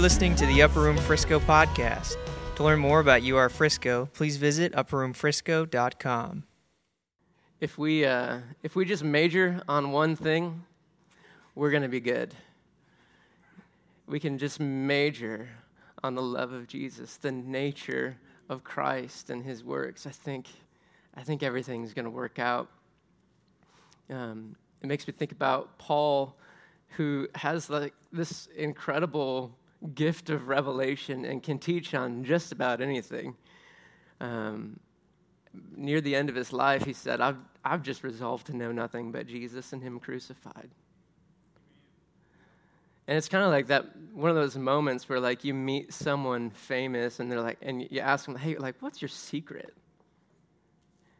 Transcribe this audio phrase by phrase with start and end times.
[0.00, 2.16] Listening to the Upper Room Frisco podcast.
[2.56, 6.44] To learn more about UR Frisco, please visit upperroomfrisco.com.
[7.60, 10.64] If we, uh, if we just major on one thing,
[11.54, 12.34] we're going to be good.
[14.06, 15.50] We can just major
[16.02, 18.16] on the love of Jesus, the nature
[18.48, 20.06] of Christ and his works.
[20.06, 20.46] I think,
[21.14, 22.70] I think everything's going to work out.
[24.08, 26.38] Um, it makes me think about Paul,
[26.96, 29.54] who has like this incredible
[29.94, 33.36] gift of revelation and can teach on just about anything.
[34.20, 34.80] Um,
[35.76, 39.12] near the end of his life, he said, I've, I've just resolved to know nothing
[39.12, 40.70] but Jesus and Him crucified.
[43.06, 46.50] And it's kind of like that one of those moments where like you meet someone
[46.50, 49.74] famous and they're like and you ask them, "Hey, like what's your secret?"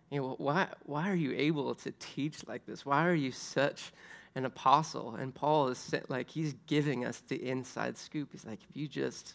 [0.09, 2.87] You know, why why are you able to teach like this?
[2.87, 3.93] Why are you such
[4.35, 5.17] an apostle?
[5.17, 8.31] And Paul is like he's giving us the inside scoop.
[8.33, 9.35] He's like, if you just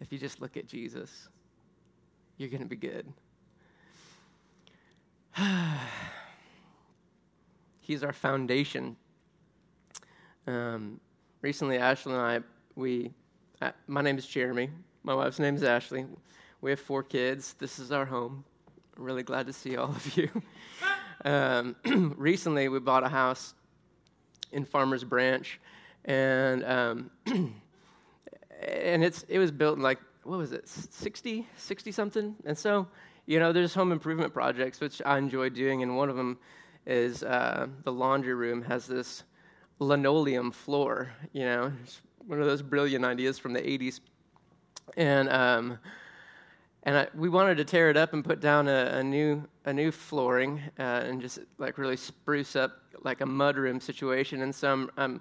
[0.00, 1.28] if you just look at Jesus,
[2.36, 3.12] you're going to be good.
[7.80, 8.96] he's our foundation.
[10.46, 11.00] Um,
[11.40, 12.40] recently, Ashley and I,
[12.74, 13.12] we,
[13.60, 14.70] uh, my name is Jeremy.
[15.02, 16.04] My wife's name is Ashley.
[16.60, 17.54] We have four kids.
[17.58, 18.44] This is our home.
[18.96, 20.30] Really glad to see all of you.
[21.24, 21.76] um,
[22.16, 23.54] recently, we bought a house
[24.56, 25.60] in Farmers Branch,
[26.04, 32.34] and um, and it's it was built in like what was it 60 60 something
[32.44, 32.88] and so
[33.26, 36.36] you know there's home improvement projects which i enjoy doing and one of them
[36.86, 39.24] is uh, the laundry room has this
[39.78, 41.12] linoleum floor.
[41.32, 44.00] You know, it's one of those brilliant ideas from the 80s.
[44.96, 45.78] And, um,
[46.86, 49.72] and I, we wanted to tear it up and put down a, a new, a
[49.72, 54.42] new flooring uh, and just like really spruce up like a mudroom situation.
[54.42, 55.20] And so I'm, I'm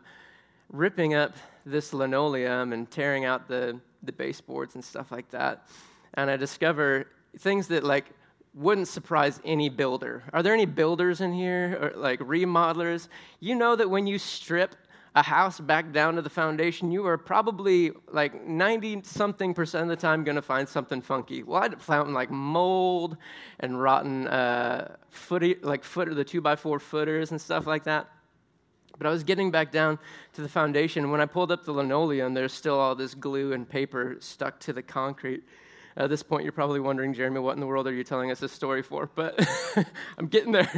[0.69, 5.67] ripping up this linoleum and tearing out the, the baseboards and stuff like that.
[6.13, 7.07] And I discover
[7.39, 8.11] things that like
[8.53, 10.23] wouldn't surprise any builder.
[10.33, 13.09] Are there any builders in here, or like remodelers?
[13.39, 14.75] You know that when you strip
[15.15, 19.89] a house back down to the foundation, you are probably like 90 something percent of
[19.89, 21.41] the time going to find something funky.
[21.41, 23.15] Well, I found like mold
[23.61, 28.09] and rotten uh, footy, like footer, the two by four footers and stuff like that.
[28.97, 29.99] But I was getting back down
[30.33, 31.09] to the foundation.
[31.11, 34.73] When I pulled up the linoleum, there's still all this glue and paper stuck to
[34.73, 35.43] the concrete.
[35.97, 38.39] At this point, you're probably wondering, Jeremy, what in the world are you telling us
[38.41, 39.09] this story for?
[39.15, 39.39] But
[40.17, 40.69] I'm getting there.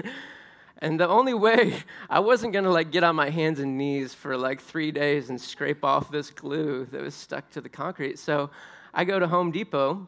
[0.80, 4.38] And the only way I wasn't gonna like get on my hands and knees for
[4.38, 8.20] like three days and scrape off this glue that was stuck to the concrete.
[8.20, 8.50] So
[8.94, 10.08] I go to Home Depot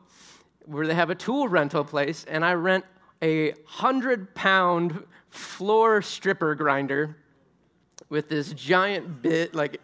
[0.70, 2.86] where they have a tool rental place, and I rent
[3.24, 7.18] a hundred pound floor stripper grinder
[8.10, 9.82] with this giant bit, like,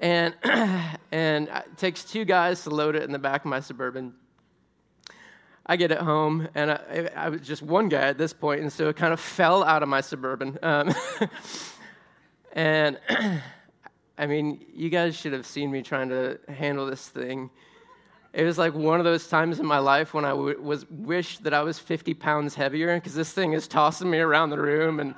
[0.00, 0.34] and
[1.12, 4.14] and it takes two guys to load it in the back of my suburban.
[5.68, 8.72] I get it home, and I, I, was just one guy at this point, and
[8.72, 10.56] so it kind of fell out of my suburban.
[10.62, 10.94] Um,
[12.52, 13.00] and
[14.18, 17.50] I mean, you guys should have seen me trying to handle this thing.
[18.32, 21.42] It was like one of those times in my life when I w- was wished
[21.44, 25.00] that I was 50 pounds heavier because this thing is tossing me around the room,
[25.00, 25.16] and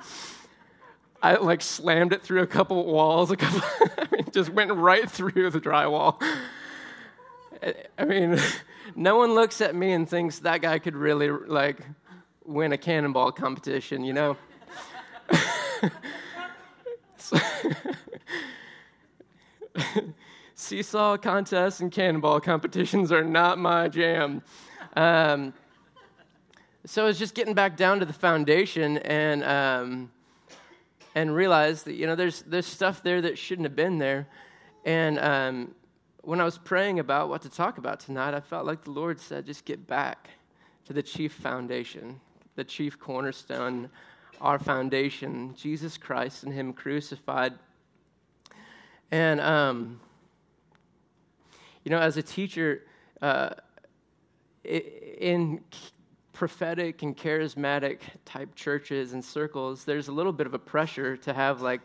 [1.21, 3.29] I like slammed it through a couple walls.
[3.29, 3.61] A couple,
[3.99, 6.19] I mean, just went right through the drywall.
[7.97, 8.39] I mean
[8.95, 11.79] no one looks at me and thinks that guy could really like
[12.45, 14.37] win a cannonball competition, you know?
[20.55, 24.41] Seesaw contests and cannonball competitions are not my jam.
[24.95, 25.53] Um,
[26.85, 30.11] so I was just getting back down to the foundation and um,
[31.15, 34.27] and realized that you know there's there's stuff there that shouldn't have been there,
[34.85, 35.75] and um,
[36.29, 39.19] when I was praying about what to talk about tonight, I felt like the Lord
[39.19, 40.29] said, just get back
[40.85, 42.21] to the chief foundation,
[42.53, 43.89] the chief cornerstone,
[44.39, 47.55] our foundation, Jesus Christ and Him crucified.
[49.09, 49.99] And, um,
[51.83, 52.83] you know, as a teacher,
[53.23, 53.49] uh,
[54.63, 55.61] in
[56.31, 61.33] prophetic and charismatic type churches and circles, there's a little bit of a pressure to
[61.33, 61.81] have like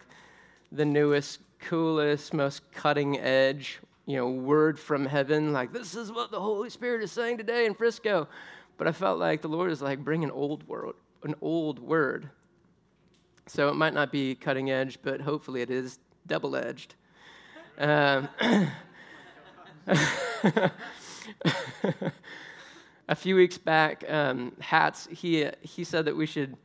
[0.71, 6.31] the newest, coolest, most cutting edge you know, word from heaven, like, this is what
[6.31, 8.29] the Holy Spirit is saying today in Frisco.
[8.77, 12.29] But I felt like the Lord is like, bring an old word, an old word.
[13.47, 16.95] So it might not be cutting edge, but hopefully it is double edged.
[17.79, 18.29] Um,
[23.09, 26.57] a few weeks back, um, Hats, he, he said that we should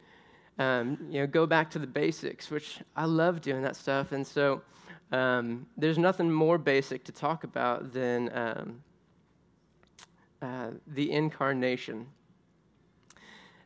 [0.58, 4.12] um, you know, go back to the basics, which I love doing that stuff.
[4.12, 4.62] And so
[5.12, 8.84] um, there's nothing more basic to talk about than um,
[10.42, 12.08] uh, the incarnation.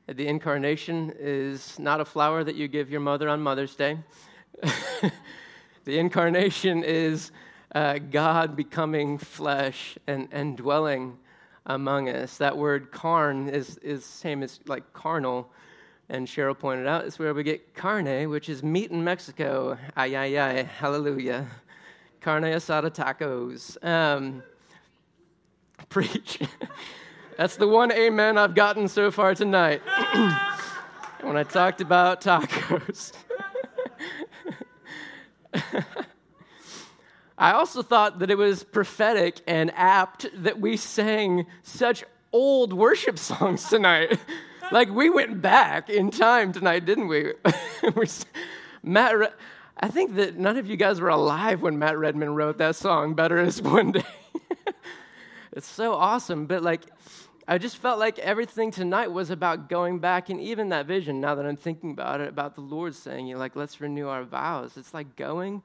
[0.07, 3.99] The incarnation is not a flower that you give your mother on Mother's Day.
[5.85, 7.31] the incarnation is
[7.73, 11.17] uh, God becoming flesh and, and dwelling
[11.65, 12.37] among us.
[12.37, 15.49] That word carn is, is same as like carnal.
[16.09, 19.77] And Cheryl pointed out, it's where we get carne, which is meat in Mexico.
[19.95, 21.47] Ay, ay, ay, hallelujah.
[22.21, 23.83] Carne asada tacos.
[23.83, 24.43] Um,
[25.89, 26.39] preach.
[27.37, 29.81] That's the one amen I've gotten so far tonight.
[31.21, 33.13] when I talked about tacos.
[37.37, 43.17] I also thought that it was prophetic and apt that we sang such old worship
[43.17, 44.19] songs tonight.
[44.71, 47.33] Like we went back in time tonight, didn't we?
[48.83, 49.33] Matt,
[49.77, 53.15] I think that none of you guys were alive when Matt Redman wrote that song,
[53.15, 54.03] Better Is One Day.
[55.51, 56.45] it's so awesome.
[56.45, 56.81] But like,
[57.47, 61.35] I just felt like everything tonight was about going back, and even that vision, now
[61.35, 64.77] that I'm thinking about it, about the Lord saying, you like, let's renew our vows.
[64.77, 65.61] It's like going,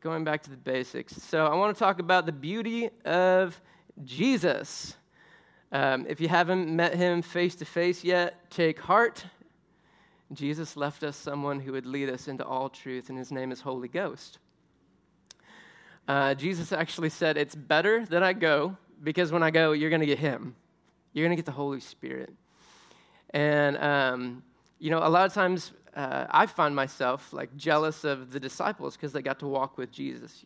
[0.00, 1.16] going back to the basics.
[1.16, 3.60] So I want to talk about the beauty of
[4.04, 4.96] Jesus.
[5.72, 9.24] Um, if you haven't met him face to face yet, take heart.
[10.32, 13.62] Jesus left us someone who would lead us into all truth, and his name is
[13.62, 14.38] Holy Ghost.
[16.06, 20.00] Uh, Jesus actually said, It's better that I go because when I go, you're going
[20.00, 20.54] to get him.
[21.12, 22.32] You're going to get the Holy Spirit.
[23.30, 24.42] And, um,
[24.78, 28.96] you know, a lot of times uh, I find myself like jealous of the disciples
[28.96, 30.44] because they got to walk with Jesus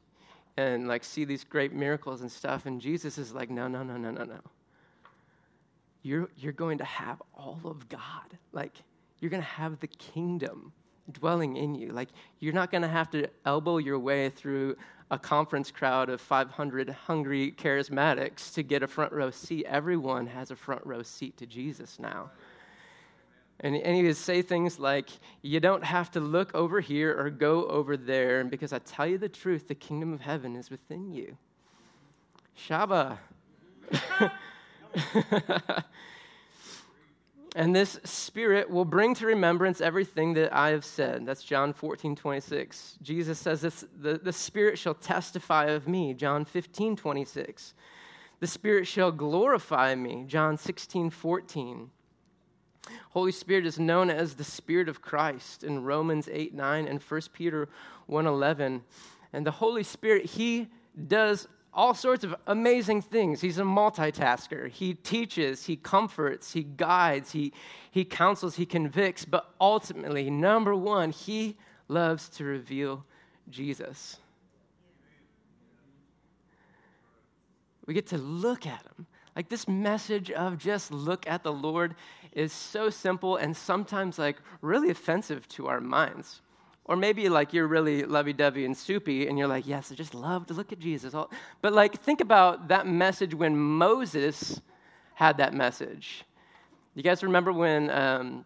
[0.57, 2.67] and like see these great miracles and stuff.
[2.67, 4.41] And Jesus is like, no, no, no, no, no, no.
[6.07, 8.39] You're, you're going to have all of God.
[8.53, 8.75] Like,
[9.19, 10.73] you're going to have the kingdom
[11.11, 11.91] dwelling in you.
[11.91, 14.77] Like, you're not going to have to elbow your way through
[15.11, 19.67] a conference crowd of 500 hungry charismatics to get a front row seat.
[19.69, 22.31] Everyone has a front row seat to Jesus now.
[23.59, 25.09] And, and he would say things like,
[25.43, 29.19] You don't have to look over here or go over there, because I tell you
[29.19, 31.37] the truth, the kingdom of heaven is within you.
[32.57, 33.19] Shaba.
[37.57, 41.25] And this Spirit will bring to remembrance everything that I have said.
[41.25, 42.99] That's John 14, 26.
[43.01, 47.73] Jesus says this, the, the Spirit shall testify of me, John 15, 26.
[48.41, 51.91] The Spirit shall glorify me, John 16, 14.
[53.13, 57.21] Holy Spirit is known as the Spirit of Christ in Romans 8, 9 and 1
[57.33, 57.71] Peter
[58.05, 58.83] 1, 11.
[59.33, 60.69] And the Holy Spirit, He
[61.09, 63.43] does all sorts of amazing things.
[63.43, 64.71] He's a multitasker.
[64.71, 67.53] He teaches, he comforts, he guides, he,
[67.91, 71.57] he counsels, he convicts, but ultimately, number one, he
[71.87, 73.05] loves to reveal
[73.51, 74.17] Jesus.
[77.87, 79.07] We get to look at him.
[79.37, 81.95] Like this message of just look at the Lord
[82.33, 86.41] is so simple and sometimes like really offensive to our minds.
[86.89, 90.15] Or maybe like you're really lovey dovey and soupy and you're like, yes, I just
[90.15, 91.15] love to look at Jesus.
[91.61, 94.61] But like, think about that message when Moses
[95.15, 96.25] had that message.
[96.95, 98.45] You guys remember when um,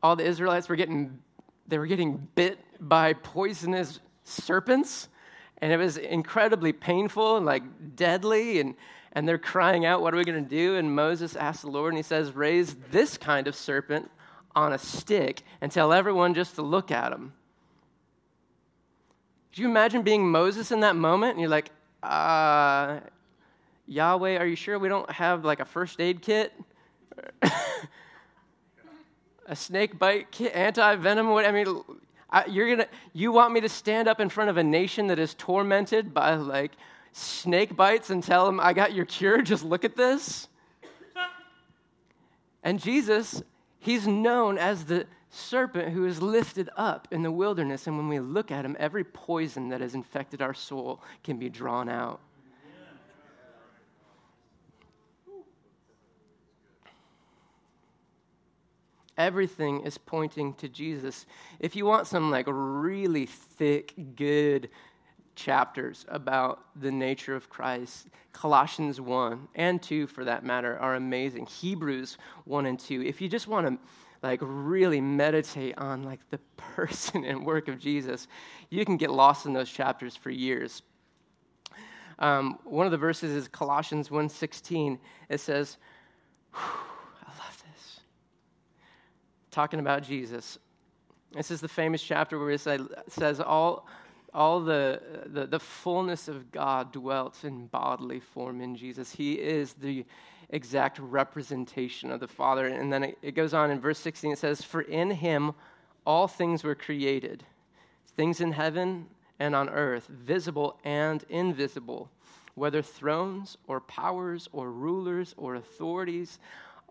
[0.00, 1.18] all the Israelites were getting,
[1.66, 5.08] they were getting bit by poisonous serpents?
[5.60, 8.60] And it was incredibly painful and like deadly.
[8.60, 8.76] And,
[9.10, 10.76] and they're crying out, what are we going to do?
[10.76, 14.08] And Moses asks the Lord and he says, raise this kind of serpent
[14.54, 17.32] on a stick and tell everyone just to look at him.
[19.52, 21.32] Could you imagine being Moses in that moment?
[21.32, 21.70] And you're like,
[22.02, 23.00] uh,
[23.86, 26.52] Yahweh, are you sure we don't have like a first aid kit?
[29.46, 31.32] a snake bite kit, anti venom?
[31.32, 31.82] I mean,
[32.30, 35.18] I, you're gonna, you want me to stand up in front of a nation that
[35.18, 36.72] is tormented by like
[37.12, 40.48] snake bites and tell them, I got your cure, just look at this?
[42.62, 43.42] And Jesus
[43.78, 47.86] He's known as the serpent who is lifted up in the wilderness.
[47.86, 51.48] And when we look at him, every poison that has infected our soul can be
[51.48, 52.20] drawn out.
[59.16, 61.26] Everything is pointing to Jesus.
[61.58, 64.68] If you want some like really thick, good
[65.38, 68.08] chapters about the nature of Christ.
[68.32, 71.46] Colossians 1 and 2, for that matter, are amazing.
[71.46, 73.02] Hebrews 1 and 2.
[73.02, 73.78] If you just want to
[74.20, 78.26] like really meditate on like the person and work of Jesus,
[78.68, 80.82] you can get lost in those chapters for years.
[82.18, 84.98] Um, one of the verses is Colossians 1:16.
[85.28, 85.76] It says,
[86.52, 88.00] "I love this."
[89.52, 90.58] Talking about Jesus.
[91.30, 93.86] This is the famous chapter where it says, "All
[94.34, 99.12] all the, the, the fullness of God dwelt in bodily form in Jesus.
[99.12, 100.04] He is the
[100.50, 102.66] exact representation of the Father.
[102.66, 105.52] And then it, it goes on in verse 16, it says, For in him
[106.06, 107.44] all things were created,
[108.16, 109.06] things in heaven
[109.38, 112.10] and on earth, visible and invisible,
[112.54, 116.38] whether thrones or powers or rulers or authorities,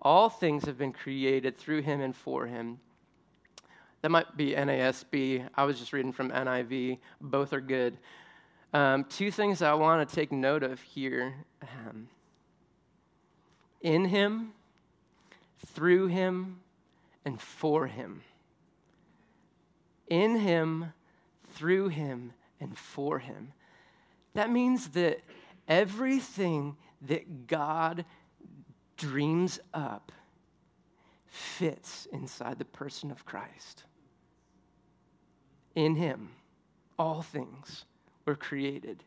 [0.01, 2.79] all things have been created through him and for him.
[4.07, 5.49] That might be NASB.
[5.53, 6.99] I was just reading from NIV.
[7.19, 7.97] Both are good.
[8.71, 12.07] Um, two things I want to take note of here um,
[13.81, 14.53] in Him,
[15.65, 16.61] through Him,
[17.25, 18.21] and for Him.
[20.07, 20.93] In Him,
[21.51, 23.51] through Him, and for Him.
[24.35, 25.19] That means that
[25.67, 28.05] everything that God
[28.95, 30.13] dreams up
[31.25, 33.83] fits inside the person of Christ.
[35.77, 36.29] In him,
[36.97, 37.85] all things
[38.25, 39.03] were created.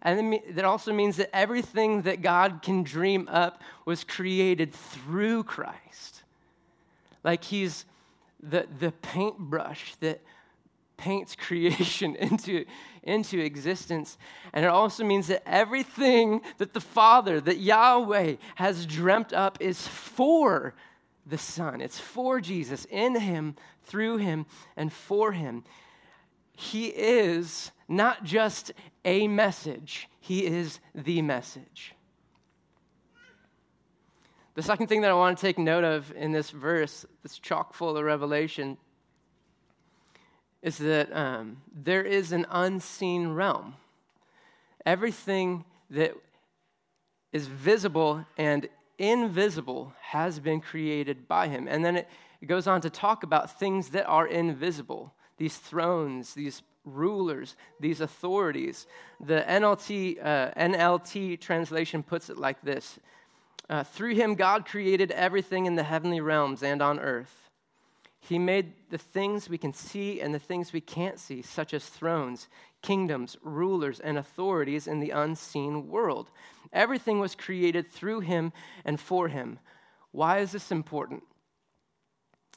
[0.00, 6.22] And that also means that everything that God can dream up was created through Christ.
[7.24, 7.86] Like he's
[8.40, 10.22] the, the paintbrush that
[10.96, 12.64] paints creation into,
[13.02, 14.16] into existence.
[14.52, 19.88] And it also means that everything that the Father, that Yahweh has dreamt up is
[19.88, 20.72] for
[21.26, 21.80] the Son.
[21.80, 24.46] It's for Jesus, in Him, through Him,
[24.76, 25.64] and for Him.
[26.56, 28.72] He is not just
[29.04, 31.94] a message, He is the message.
[34.54, 37.74] The second thing that I want to take note of in this verse, this chock
[37.74, 38.78] full of revelation,
[40.62, 43.74] is that um, there is an unseen realm.
[44.86, 46.14] Everything that
[47.32, 48.66] is visible and
[48.98, 51.68] invisible has been created by him.
[51.68, 52.08] And then it,
[52.40, 58.00] it goes on to talk about things that are invisible these thrones, these rulers, these
[58.00, 58.86] authorities.
[59.20, 62.98] The NLT, uh, NLT translation puts it like this
[63.68, 67.50] uh, Through him, God created everything in the heavenly realms and on earth.
[68.20, 71.86] He made the things we can see and the things we can't see, such as
[71.86, 72.48] thrones,
[72.82, 76.30] kingdoms, rulers, and authorities in the unseen world.
[76.72, 78.52] Everything was created through him
[78.84, 79.60] and for him.
[80.10, 81.22] Why is this important?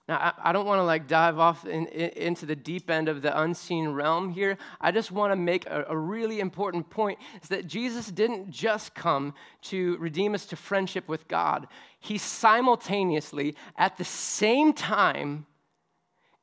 [0.09, 3.21] Now, I, don't want to like dive off in, in, into the deep end of
[3.21, 4.57] the unseen realm here.
[4.81, 8.95] I just want to make a, a really important point is that Jesus didn't just
[8.95, 9.35] come
[9.65, 11.67] to redeem us to friendship with God.
[11.99, 15.45] He simultaneously, at the same time,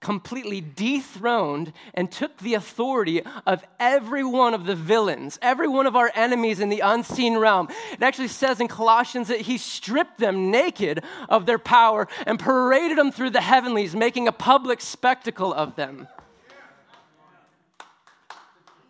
[0.00, 5.96] completely dethroned and took the authority of every one of the villains, every one of
[5.96, 7.68] our enemies in the unseen realm.
[7.92, 12.98] It actually says in Colossians that he stripped them naked of their power and paraded
[12.98, 16.08] them through the heavenlies, making a public spectacle of them.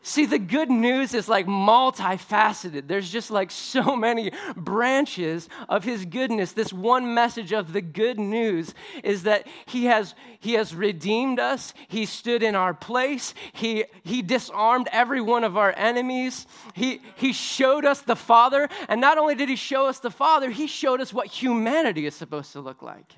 [0.07, 2.87] See, the good news is like multifaceted.
[2.87, 6.53] There's just like so many branches of his goodness.
[6.53, 8.73] This one message of the good news
[9.03, 11.75] is that he has, he has redeemed us.
[11.89, 13.35] He stood in our place.
[13.53, 16.47] He, he disarmed every one of our enemies.
[16.73, 18.69] He, he showed us the Father.
[18.89, 22.15] And not only did he show us the Father, he showed us what humanity is
[22.15, 23.17] supposed to look like.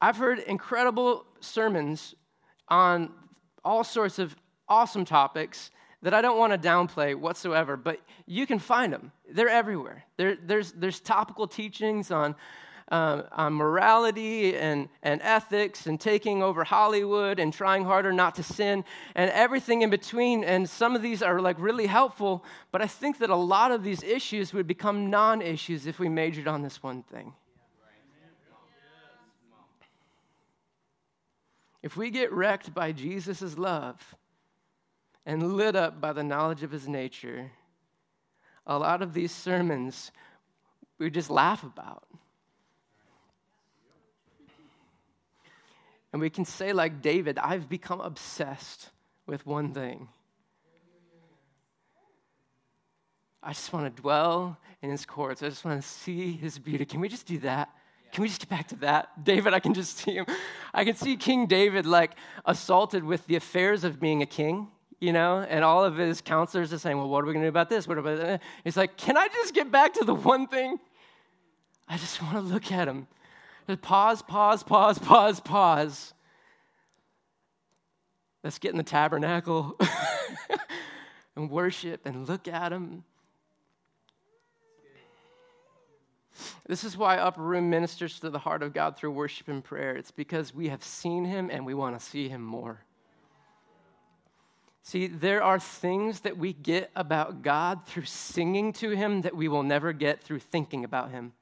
[0.00, 2.14] I've heard incredible sermons
[2.68, 3.10] on
[3.64, 4.36] all sorts of
[4.68, 5.70] awesome topics
[6.02, 9.10] that I don't want to downplay whatsoever, but you can find them.
[9.30, 10.04] They're everywhere.
[10.16, 12.36] There, there's, there's topical teachings on,
[12.92, 18.44] uh, on morality and, and ethics and taking over Hollywood and trying harder not to
[18.44, 18.84] sin
[19.16, 20.44] and everything in between.
[20.44, 23.82] And some of these are like really helpful, but I think that a lot of
[23.82, 27.34] these issues would become non issues if we majored on this one thing.
[31.82, 34.16] If we get wrecked by Jesus' love
[35.24, 37.52] and lit up by the knowledge of his nature,
[38.66, 40.10] a lot of these sermons
[40.98, 42.04] we just laugh about.
[46.12, 48.90] And we can say, like David, I've become obsessed
[49.26, 50.08] with one thing.
[53.42, 55.42] I just want to dwell in his courts.
[55.42, 56.84] I just want to see his beauty.
[56.84, 57.70] Can we just do that?
[58.12, 59.24] Can we just get back to that?
[59.24, 60.26] David, I can just see him.
[60.72, 62.12] I can see King David like
[62.44, 64.68] assaulted with the affairs of being a king,
[65.00, 67.46] you know, and all of his counselors are saying, Well, what are we going to
[67.46, 67.86] do about this?
[67.86, 68.42] What about that?
[68.64, 70.78] He's like, Can I just get back to the one thing?
[71.88, 73.06] I just want to look at him.
[73.66, 76.14] Just pause, pause, pause, pause, pause.
[78.42, 79.78] Let's get in the tabernacle
[81.36, 83.04] and worship and look at him
[86.66, 89.96] This is why Upper Room ministers to the heart of God through worship and prayer.
[89.96, 92.84] It's because we have seen him and we want to see him more.
[94.82, 99.46] See, there are things that we get about God through singing to him that we
[99.46, 101.32] will never get through thinking about him.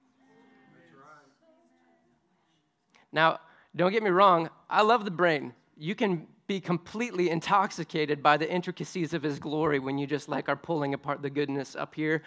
[3.12, 3.38] Now,
[3.76, 5.52] don't get me wrong, I love the brain.
[5.78, 10.48] You can be completely intoxicated by the intricacies of his glory when you just like
[10.48, 12.22] are pulling apart the goodness up here.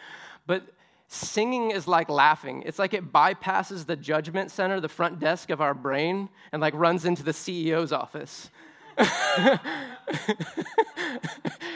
[0.45, 0.63] But
[1.09, 2.63] singing is like laughing.
[2.65, 6.73] It's like it bypasses the judgment center, the front desk of our brain, and like
[6.75, 8.49] runs into the CEO's office.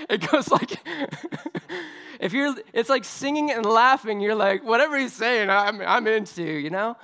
[0.10, 0.78] it goes like
[2.20, 6.44] if you're it's like singing and laughing you're like whatever he's saying i'm, I'm into
[6.44, 6.98] you know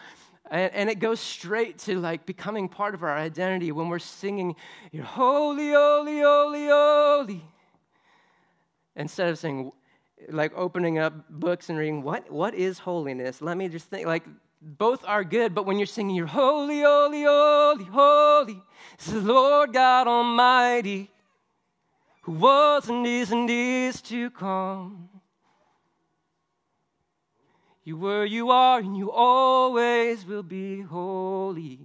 [0.52, 4.58] and, and, it goes straight to like becoming part of our identity when we're singing
[4.92, 7.46] you're holy holy holy holy
[8.98, 9.72] instead of saying
[10.28, 13.42] like opening up books and reading what what is holiness?
[13.42, 14.26] Let me just think like
[14.62, 18.62] both are good but when you're singing you're holy holy holy holy
[18.98, 21.10] this is lord god almighty
[22.30, 25.10] who was and is and is to come.
[27.84, 31.80] You were you are and you always will be holy.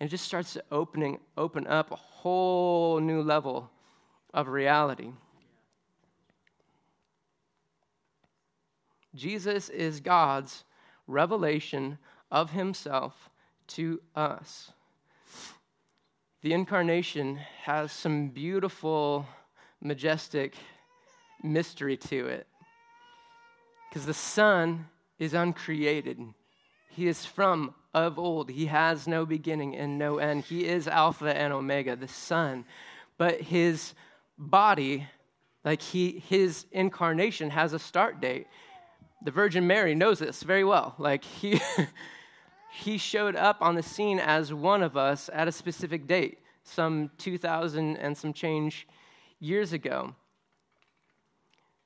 [0.00, 3.70] And it just starts to opening open up a whole new level
[4.34, 5.12] of reality
[9.14, 10.64] Jesus is God's
[11.06, 11.98] revelation
[12.30, 13.30] of himself
[13.68, 14.72] to us.
[16.42, 19.26] The incarnation has some beautiful,
[19.80, 20.54] majestic
[21.42, 22.46] mystery to it.
[23.88, 24.86] Because the Son
[25.18, 26.18] is uncreated.
[26.88, 28.50] He is from of old.
[28.50, 30.44] He has no beginning and no end.
[30.44, 32.64] He is Alpha and Omega, the Son.
[33.18, 33.94] But his
[34.38, 35.06] body,
[35.64, 38.46] like he, his incarnation, has a start date
[39.24, 40.94] the Virgin Mary knows this very well.
[40.98, 41.60] Like, he,
[42.72, 47.10] he showed up on the scene as one of us at a specific date, some
[47.18, 48.86] 2,000 and some change
[49.38, 50.14] years ago.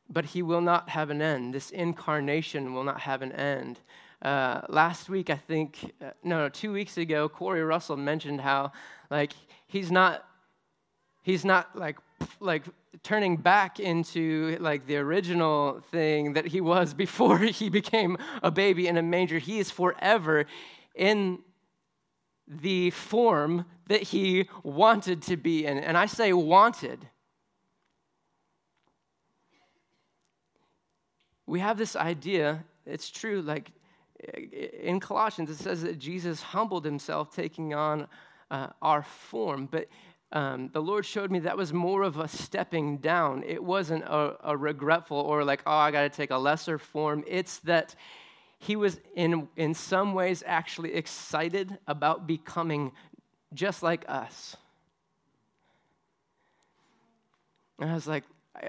[0.09, 1.53] But he will not have an end.
[1.53, 3.81] This incarnation will not have an end.
[4.23, 8.73] Uh, last week, I think, uh, no, no, two weeks ago, Corey Russell mentioned how,
[9.11, 9.33] like,
[9.67, 10.25] he's not,
[11.27, 11.99] he's not like,
[12.39, 12.63] like
[13.03, 18.87] turning back into like the original thing that he was before he became a baby
[18.87, 19.39] in a manger.
[19.39, 20.47] He is forever
[20.95, 21.41] in
[22.47, 25.79] the form that he wanted to be in.
[25.79, 27.09] And I say wanted.
[31.45, 33.73] We have this idea, it's true, like
[34.81, 38.07] in Colossians, it says that Jesus humbled himself, taking on
[38.49, 39.67] uh, our form.
[39.67, 39.89] But
[40.33, 43.45] um, the Lord showed me that was more of a stepping down.
[43.47, 47.23] It wasn't a, a regretful or like, oh, I got to take a lesser form.
[47.27, 47.95] It's that
[48.59, 52.93] he was in, in some ways actually excited about becoming
[53.55, 54.57] just like us.
[57.79, 58.25] And I was like,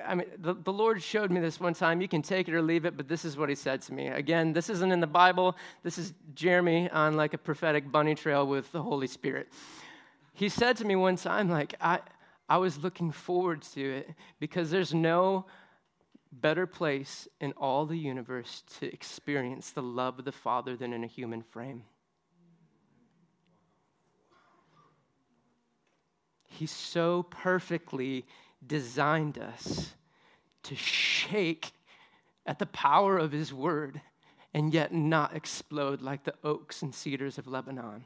[0.06, 2.02] I mean, the, the Lord showed me this one time.
[2.02, 4.08] You can take it or leave it, but this is what He said to me.
[4.08, 5.56] Again, this isn't in the Bible.
[5.82, 9.48] This is Jeremy on like a prophetic bunny trail with the Holy Spirit
[10.38, 12.00] he said to me one time, like, I,
[12.48, 15.48] I was looking forward to it because there's no
[16.32, 21.04] better place in all the universe to experience the love of the Father than in
[21.04, 21.86] a human frame.
[26.46, 28.24] He so perfectly
[28.66, 29.96] designed us
[30.62, 31.72] to shake
[32.46, 34.02] at the power of His word
[34.54, 38.06] and yet not explode like the oaks and cedars of Lebanon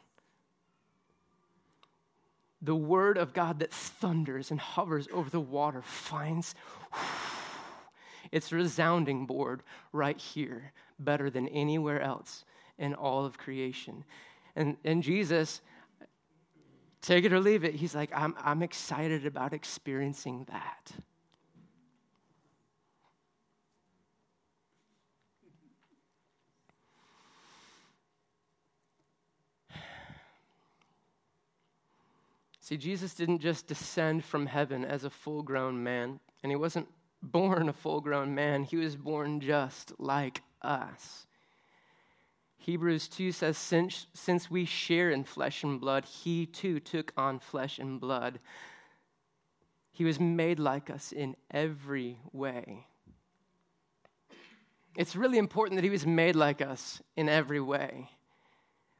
[2.62, 6.54] the word of God that thunders and hovers over the water finds
[8.32, 12.46] its resounding board right here, better than anywhere else
[12.78, 14.04] in all of creation.
[14.56, 15.62] And, and Jesus,
[17.02, 20.92] take it or leave it, he's like, I'm, I'm excited about experiencing that.
[32.72, 36.88] See, Jesus didn't just descend from heaven as a full grown man, and he wasn't
[37.22, 41.28] born a full grown man, he was born just like us.
[42.60, 47.40] Hebrews 2 says, since, since we share in flesh and blood, he too took on
[47.40, 48.40] flesh and blood.
[49.92, 52.86] He was made like us in every way.
[54.96, 58.12] It's really important that he was made like us in every way.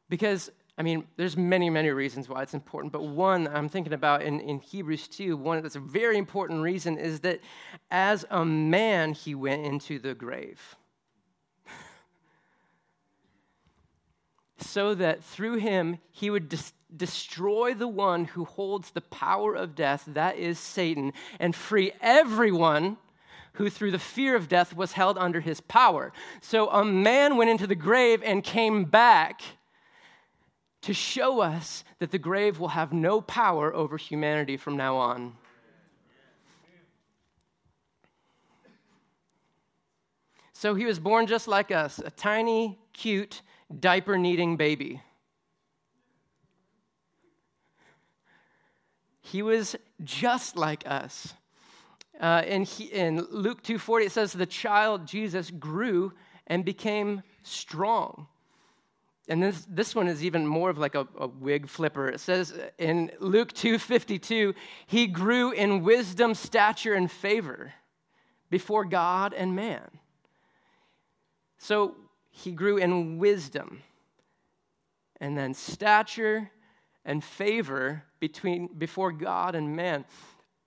[0.10, 4.22] Because I mean, there's many, many reasons why it's important, but one I'm thinking about
[4.22, 7.40] in, in Hebrews 2, one that's a very important reason is that
[7.90, 10.76] as a man, he went into the grave.
[14.58, 16.54] so that through him he would
[16.96, 22.98] destroy the one who holds the power of death, that is Satan, and free everyone
[23.54, 26.14] who through the fear of death was held under his power.
[26.40, 29.42] So a man went into the grave and came back
[30.82, 35.34] to show us that the grave will have no power over humanity from now on.
[40.54, 43.42] So he was born just like us, a tiny, cute,
[43.80, 45.02] diaper needing baby.
[49.22, 51.34] He was just like us.
[52.20, 56.14] Uh, he, in Luke 2.40, it says, the child Jesus grew
[56.46, 58.28] and became strong.
[59.32, 62.10] And this, this one is even more of like a, a wig flipper.
[62.10, 64.54] It says in Luke 2.52,
[64.88, 67.72] he grew in wisdom, stature, and favor
[68.50, 69.90] before God and man.
[71.58, 71.96] So
[72.30, 73.84] he grew in wisdom
[75.22, 76.52] and then stature
[77.06, 80.04] and favor between, before God and man,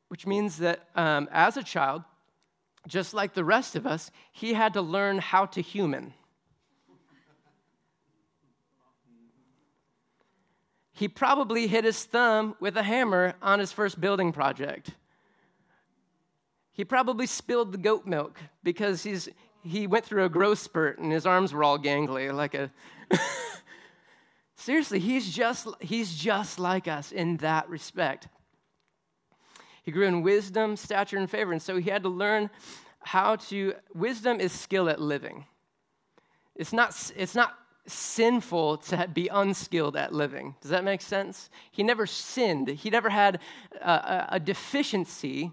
[0.09, 2.03] which means that um, as a child,
[2.89, 6.15] just like the rest of us, he had to learn how to human.
[10.97, 14.91] He probably hit his thumb with a hammer on his first building project.
[16.73, 19.29] He probably spilled the goat milk because he's,
[19.65, 22.71] he went through a growth spurt and his arms were all gangly, like a.
[24.57, 28.29] Seriously, he's just, he's just like us in that respect.
[29.83, 31.53] He grew in wisdom, stature, and favor.
[31.53, 32.51] And so he had to learn
[33.01, 35.45] how to, wisdom is skill at living.
[36.55, 40.55] It's not, it's not sinful to be unskilled at living.
[40.61, 41.51] Does that make sense?
[41.71, 43.41] He never sinned, he never had
[43.81, 45.53] a, a deficiency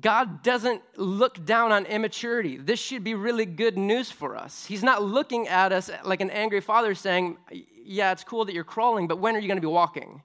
[0.00, 2.56] God doesn't look down on immaturity.
[2.56, 4.64] This should be really good news for us.
[4.64, 8.64] He's not looking at us like an angry father saying, Yeah, it's cool that you're
[8.64, 10.22] crawling, but when are you going to be walking?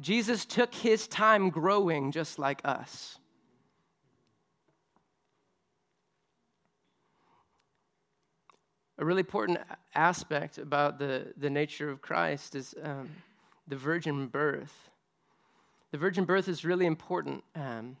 [0.00, 3.17] Jesus took his time growing just like us.
[9.00, 9.60] A really important
[9.94, 13.08] aspect about the, the nature of Christ is um,
[13.68, 14.90] the virgin birth.
[15.92, 17.96] The virgin birth is really important um,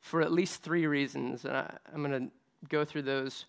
[0.00, 1.44] for at least three reasons.
[1.44, 2.32] And I, I'm going to
[2.68, 3.44] go through those.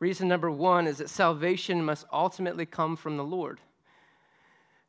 [0.00, 3.60] Reason number one is that salvation must ultimately come from the Lord.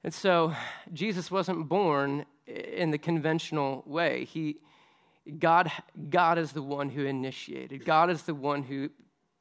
[0.03, 0.55] And so
[0.91, 4.25] Jesus wasn't born in the conventional way.
[4.25, 4.57] He,
[5.37, 5.71] God,
[6.09, 7.85] God is the one who initiated.
[7.85, 8.89] God is the one who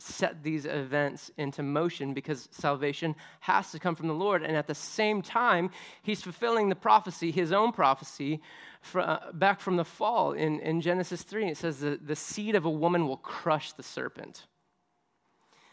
[0.05, 4.43] set these events into motion because salvation has to come from the Lord.
[4.43, 5.71] And at the same time,
[6.03, 8.41] he's fulfilling the prophecy, his own prophecy,
[8.81, 11.49] for, uh, back from the fall in, in Genesis 3.
[11.49, 14.47] It says, the, the seed of a woman will crush the serpent.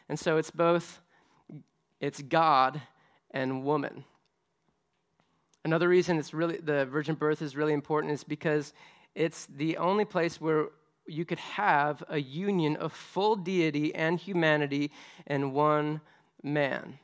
[0.08, 1.02] And so it's both,
[2.00, 2.82] it's God
[3.32, 4.06] and woman.
[5.64, 8.74] Another reason it's really, the virgin birth is really important is because
[9.14, 10.70] it's the only place where
[11.08, 14.92] you could have a union of full deity and humanity
[15.26, 16.02] in one
[16.44, 17.00] man.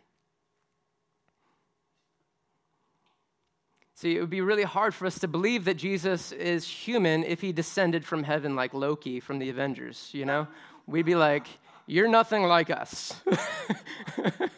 [3.95, 7.41] See, it would be really hard for us to believe that Jesus is human if
[7.41, 10.47] he descended from heaven like Loki from the Avengers, you know?
[10.85, 11.47] We'd be like,
[11.87, 13.15] you're nothing like us.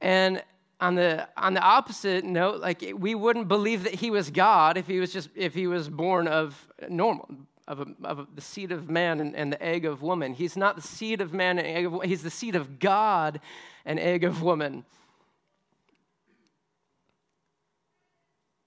[0.00, 0.42] and
[0.84, 4.86] on the on the opposite note like we wouldn't believe that he was god if
[4.86, 7.28] he was just if he was born of normal
[7.66, 10.34] of, a, of a, the seed of man and, and, the egg of woman.
[10.34, 13.40] He's not the seed of man and egg of he's the seed of god
[13.86, 14.84] and egg of woman.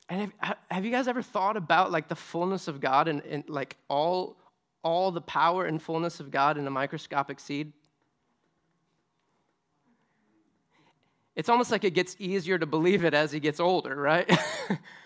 [0.10, 3.48] And have, have you guys ever thought about like the fullness of god and, and
[3.48, 4.38] like all
[4.84, 7.74] all the power and fullness of god in a microscopic seed
[11.38, 14.28] it's almost like it gets easier to believe it as he gets older, right?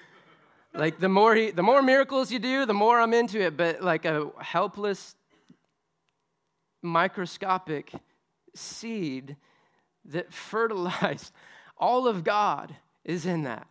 [0.73, 3.57] like the more he, the more miracles you do, the more I'm into it.
[3.57, 5.15] But like a helpless,
[6.81, 7.91] microscopic
[8.55, 9.35] seed
[10.05, 11.33] that fertilized,
[11.77, 13.67] all of God is in that.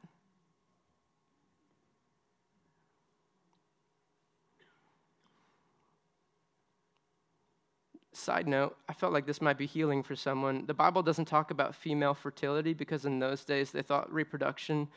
[8.21, 10.67] Side note, I felt like this might be healing for someone.
[10.67, 14.89] The Bible doesn't talk about female fertility because in those days they thought reproduction,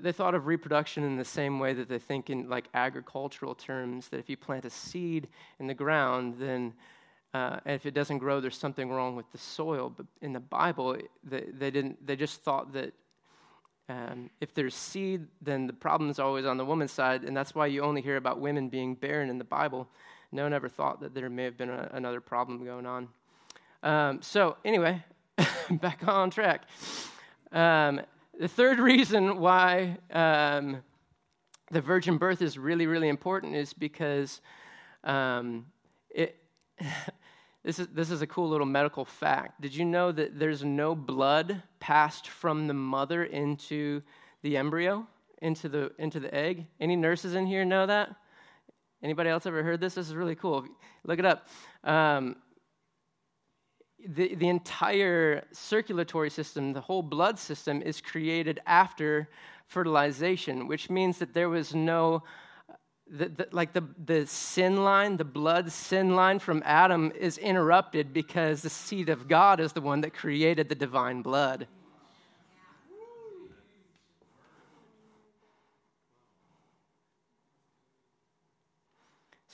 [0.00, 4.08] they thought of reproduction in the same way that they think in like agricultural terms
[4.08, 6.74] that if you plant a seed in the ground, then
[7.34, 9.92] uh, and if it doesn't grow, there's something wrong with the soil.
[9.94, 12.06] But in the Bible, they, they didn't.
[12.06, 12.94] They just thought that
[13.88, 17.54] um, if there's seed, then the problem is always on the woman's side, and that's
[17.54, 19.88] why you only hear about women being barren in the Bible
[20.32, 23.08] no one ever thought that there may have been a, another problem going on.
[23.82, 25.02] Um, so, anyway,
[25.70, 26.62] back on track.
[27.52, 28.00] Um,
[28.38, 30.82] the third reason why um,
[31.70, 34.40] the virgin birth is really, really important is because
[35.04, 35.66] um,
[36.10, 36.36] it.
[37.64, 39.60] this, is, this is a cool little medical fact.
[39.60, 44.02] Did you know that there's no blood passed from the mother into
[44.42, 45.06] the embryo,
[45.42, 46.66] into the, into the egg?
[46.80, 48.14] Any nurses in here know that?
[49.02, 49.94] Anybody else ever heard this?
[49.94, 50.66] This is really cool.
[51.04, 51.46] Look it up.
[51.84, 52.36] Um,
[54.06, 59.28] the, the entire circulatory system, the whole blood system, is created after
[59.66, 62.22] fertilization, which means that there was no,
[63.10, 68.12] the, the, like the, the sin line, the blood sin line from Adam is interrupted
[68.12, 71.66] because the seed of God is the one that created the divine blood.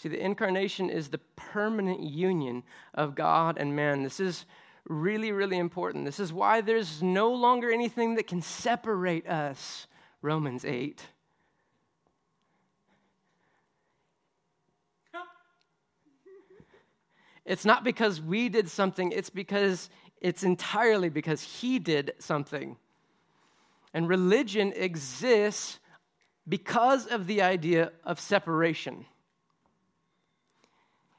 [0.04, 2.62] See, the incarnation is the permanent union
[2.92, 4.02] of God and man.
[4.02, 4.44] This is
[4.86, 6.04] really, really important.
[6.04, 9.86] This is why there's no longer anything that can separate us.
[10.20, 11.06] Romans 8.
[17.46, 19.88] It's not because we did something, it's because
[20.20, 22.76] it's entirely because he did something.
[23.94, 25.80] And religion exists
[26.46, 29.06] because of the idea of separation.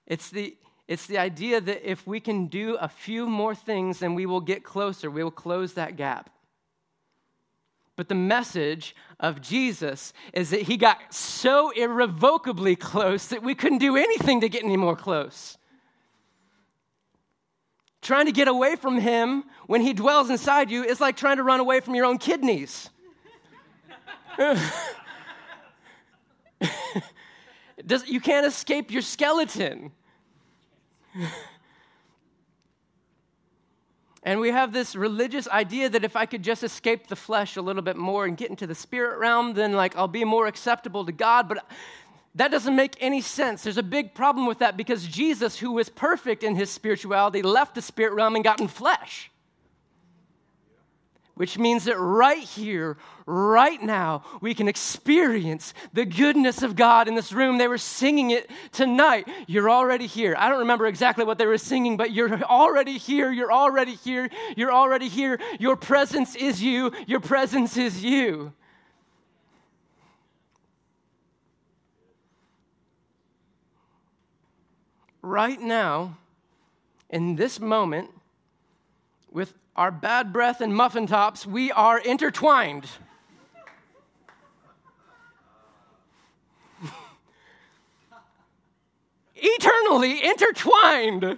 [0.07, 0.55] It's the,
[0.87, 4.41] it's the idea that if we can do a few more things, then we will
[4.41, 5.09] get closer.
[5.09, 6.29] We will close that gap.
[7.95, 13.77] But the message of Jesus is that he got so irrevocably close that we couldn't
[13.77, 15.57] do anything to get any more close.
[18.01, 21.43] Trying to get away from him when he dwells inside you is like trying to
[21.43, 22.89] run away from your own kidneys.
[27.85, 29.91] Does, you can't escape your skeleton.
[34.23, 37.61] and we have this religious idea that if I could just escape the flesh a
[37.61, 41.05] little bit more and get into the spirit realm, then like I'll be more acceptable
[41.05, 41.47] to God.
[41.47, 41.65] But
[42.33, 43.63] that doesn't make any sense.
[43.63, 47.75] There's a big problem with that because Jesus, who was perfect in his spirituality, left
[47.75, 49.31] the spirit realm and got in flesh
[51.35, 57.15] which means that right here, right now, we can experience the goodness of God in
[57.15, 57.57] this room.
[57.57, 59.27] They were singing it tonight.
[59.45, 60.35] You're already here.
[60.37, 63.31] I don't remember exactly what they were singing, but you're already here.
[63.31, 64.29] You're already here.
[64.55, 65.39] You're already here.
[65.59, 66.91] Your presence is you.
[67.05, 68.53] Your presence is you.
[75.21, 76.17] Right now,
[77.09, 78.11] in this moment,
[79.31, 82.87] with our bad breath and muffin tops, we are intertwined.
[89.35, 91.37] Eternally intertwined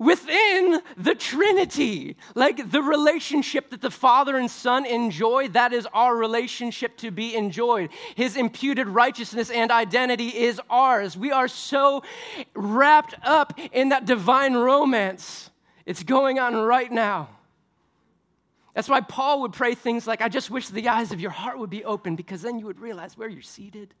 [0.00, 2.16] within the Trinity.
[2.34, 7.36] Like the relationship that the Father and Son enjoy, that is our relationship to be
[7.36, 7.90] enjoyed.
[8.16, 11.16] His imputed righteousness and identity is ours.
[11.16, 12.02] We are so
[12.54, 15.50] wrapped up in that divine romance.
[15.86, 17.28] It's going on right now.
[18.74, 21.58] That's why Paul would pray things like, I just wish the eyes of your heart
[21.58, 23.94] would be open because then you would realize where you're seated.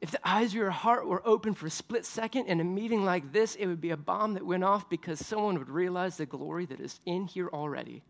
[0.00, 3.04] If the eyes of your heart were open for a split second in a meeting
[3.04, 6.26] like this, it would be a bomb that went off because someone would realize the
[6.26, 8.02] glory that is in here already.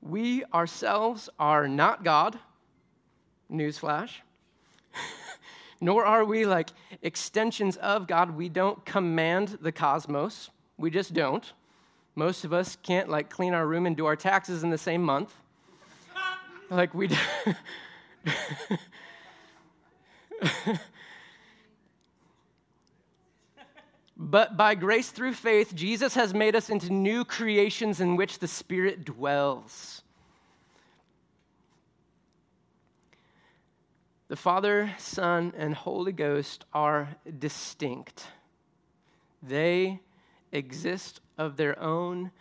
[0.00, 2.38] We ourselves are not God.
[3.50, 4.10] Newsflash
[5.80, 6.70] nor are we like
[7.02, 8.36] extensions of God.
[8.36, 11.52] We don't command the cosmos, we just don't.
[12.14, 15.02] Most of us can't like clean our room and do our taxes in the same
[15.02, 15.34] month.
[16.70, 17.10] like we
[24.16, 28.48] But by grace through faith, Jesus has made us into new creations in which the
[28.48, 30.02] Spirit dwells.
[34.28, 38.26] The Father, Son, and Holy Ghost are distinct.
[39.40, 40.00] They
[40.50, 42.32] exist of their own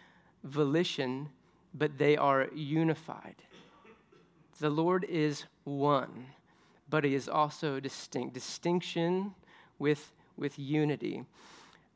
[0.43, 1.30] volition,
[1.76, 3.36] but they are unified.
[4.60, 6.26] The Lord is one,
[6.89, 8.34] but He is also distinct.
[8.34, 9.36] Distinction
[9.78, 11.24] with, with unity.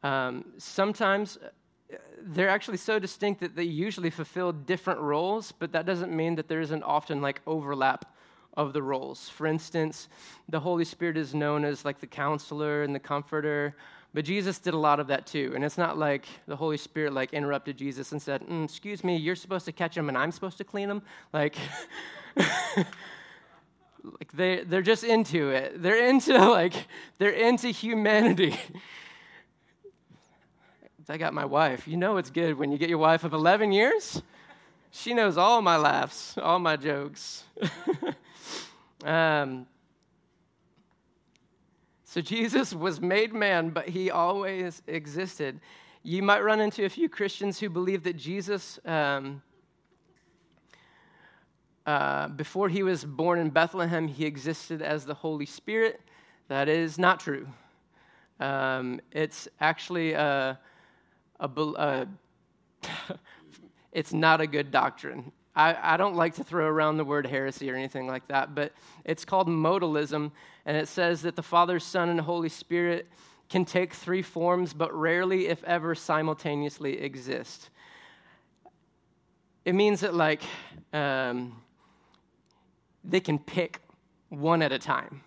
[0.04, 5.88] Um, sometimes uh, they're actually so distinct that they usually fulfill different roles, but that
[5.88, 8.14] doesn't mean that there isn't often like overlap
[8.60, 9.30] of the roles.
[9.30, 10.10] For instance,
[10.50, 13.74] the Holy Spirit is known as like the counselor and the comforter,
[14.14, 15.54] but Jesus did a lot of that too.
[15.56, 19.16] And it's not like the Holy Spirit like interrupted Jesus and said, mm, "Excuse me,
[19.16, 21.56] you're supposed to catch them and I'm supposed to clean them." Like
[22.36, 25.82] like they they're just into it.
[25.82, 26.74] They're into like
[27.18, 28.58] they're into humanity.
[31.12, 31.88] I got my wife.
[31.88, 34.22] You know it's good when you get your wife of 11 years.
[34.92, 37.46] She knows all my laughs, all my jokes.
[39.06, 39.68] Um,
[42.04, 45.60] so Jesus was made man, but he always existed.
[46.02, 49.44] You might run into a few Christians who believe that Jesus, um,
[51.86, 56.02] uh, before he was born in Bethlehem, he existed as the Holy Spirit.
[56.48, 57.48] That is not true.
[58.40, 60.60] Um, it's actually a,
[61.40, 62.08] a, a
[63.92, 65.32] it's not a good doctrine.
[65.60, 68.72] I, I, don't like to throw around the word heresy or anything like that, but
[69.04, 70.32] it's called modalism,
[70.66, 73.08] and it says that the Father, Son, and Holy Spirit
[73.50, 77.72] can take three forms, but rarely, if ever, simultaneously exist.
[79.66, 80.44] It means that, like,
[80.94, 81.62] um,
[83.04, 83.82] they can pick
[84.30, 85.24] one at a time.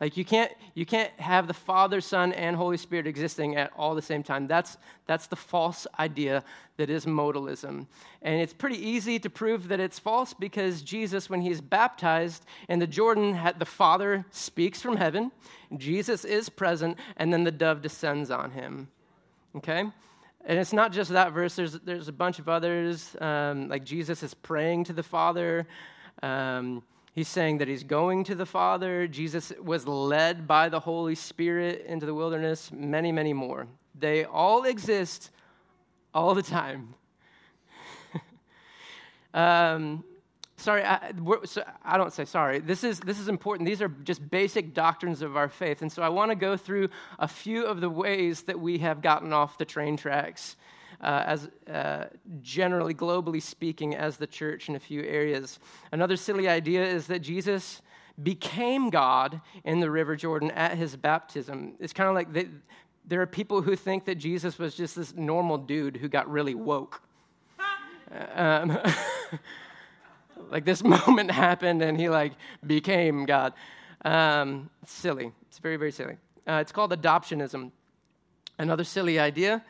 [0.00, 3.94] Like you can't you can't have the Father, Son, and Holy Spirit existing at all
[3.94, 4.46] the same time.
[4.46, 4.76] That's
[5.06, 6.42] that's the false idea
[6.76, 7.86] that is modalism.
[8.20, 12.80] And it's pretty easy to prove that it's false because Jesus, when he's baptized in
[12.80, 15.30] the Jordan, the Father speaks from heaven,
[15.76, 18.88] Jesus is present, and then the dove descends on him.
[19.56, 19.84] Okay?
[20.46, 23.16] And it's not just that verse, there's, there's a bunch of others.
[23.20, 25.66] Um, like Jesus is praying to the Father.
[26.22, 26.82] Um,
[27.14, 29.06] He's saying that he's going to the Father.
[29.06, 33.68] Jesus was led by the Holy Spirit into the wilderness, many, many more.
[33.96, 35.30] They all exist
[36.12, 36.94] all the time.
[39.34, 40.02] um,
[40.56, 41.12] sorry, I,
[41.44, 42.58] so I, don't say sorry.
[42.58, 43.68] This is, this is important.
[43.68, 45.82] These are just basic doctrines of our faith.
[45.82, 46.88] And so I want to go through
[47.20, 50.56] a few of the ways that we have gotten off the train tracks
[51.04, 52.06] uh, as uh,
[52.40, 55.58] generally, globally speaking, as the church in a few areas.
[55.92, 57.82] Another silly idea is that Jesus
[58.22, 61.74] became God in the River Jordan at his baptism.
[61.78, 62.48] It's kind of like they,
[63.06, 66.54] there are people who think that Jesus was just this normal dude who got really
[66.54, 67.02] woke.
[68.34, 68.78] um,
[70.50, 72.32] like this moment happened and he like
[72.66, 73.52] became God.
[74.04, 75.32] Um, it's silly.
[75.48, 76.16] It's very, very silly.
[76.46, 77.72] Uh, it's called adoptionism.
[78.58, 79.64] Another silly idea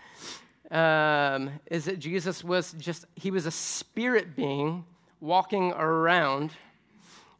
[0.74, 4.84] um, is that Jesus was just, he was a spirit being
[5.20, 6.50] walking around.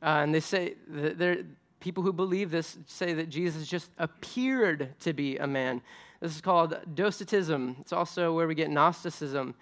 [0.00, 1.44] Uh, and they say, that
[1.80, 5.82] people who believe this say that Jesus just appeared to be a man.
[6.20, 7.76] This is called docetism.
[7.80, 9.54] It's also where we get Gnosticism.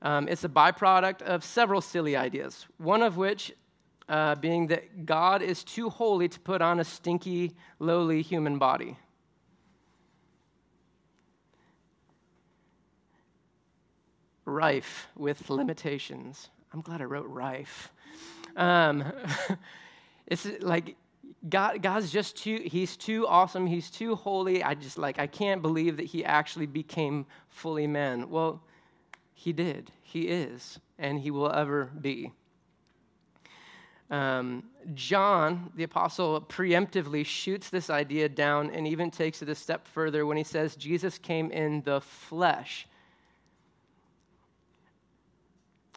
[0.00, 3.52] Um, it's a byproduct of several silly ideas, one of which
[4.08, 8.96] uh, being that God is too holy to put on a stinky, lowly human body.
[14.48, 16.48] Rife with limitations.
[16.72, 17.92] I'm glad I wrote rife.
[18.56, 19.04] Um,
[20.26, 20.96] it's like
[21.48, 23.66] God, God's just too, he's too awesome.
[23.66, 24.62] He's too holy.
[24.62, 28.28] I just like, I can't believe that he actually became fully man.
[28.30, 28.62] Well,
[29.34, 29.92] he did.
[30.02, 32.32] He is, and he will ever be.
[34.10, 39.86] Um, John, the apostle, preemptively shoots this idea down and even takes it a step
[39.86, 42.88] further when he says Jesus came in the flesh.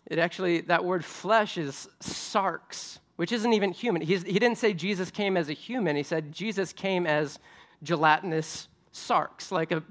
[0.07, 4.01] It actually, that word flesh is sarx, which isn't even human.
[4.01, 7.39] He's, he didn't say Jesus came as a human, he said Jesus came as
[7.83, 9.83] gelatinous sarx, like a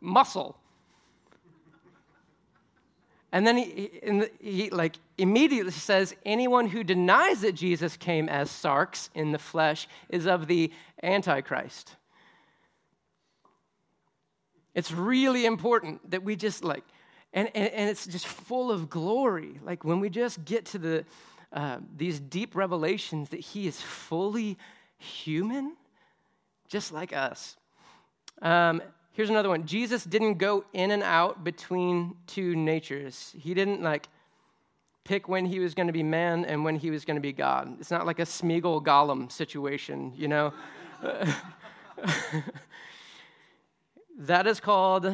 [0.00, 0.56] muscle.
[3.32, 8.48] And then he, the, he, like immediately says, anyone who denies that Jesus came as
[8.48, 11.96] sarx in the flesh is of the Antichrist.
[14.72, 16.84] It's really important that we just like
[17.34, 19.60] and, and, and it's just full of glory.
[19.62, 21.04] Like when we just get to the,
[21.52, 24.56] uh, these deep revelations that he is fully
[24.96, 25.76] human,
[26.68, 27.56] just like us.
[28.40, 28.80] Um,
[29.12, 33.34] here's another one Jesus didn't go in and out between two natures.
[33.38, 34.08] He didn't like
[35.02, 37.32] pick when he was going to be man and when he was going to be
[37.32, 37.76] God.
[37.80, 40.54] It's not like a Smeagol Gollum situation, you know?
[44.18, 45.12] that is called